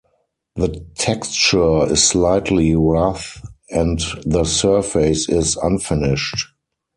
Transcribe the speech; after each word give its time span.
The 0.55 0.83
texture 0.95 1.85
is 1.93 2.01
slightly 2.03 2.73
rough, 2.75 3.39
and 3.69 3.99
the 4.25 4.45
surface 4.45 5.29
is 5.29 5.57
unfinished. 5.57 6.47